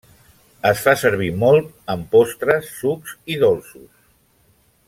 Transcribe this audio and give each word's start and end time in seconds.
Es 0.69 0.79
fa 0.85 0.95
servir 1.01 1.27
molt 1.43 1.69
en 1.97 2.07
postres, 2.15 2.73
sucs 2.81 3.15
i 3.35 3.41
dolços. 3.47 3.91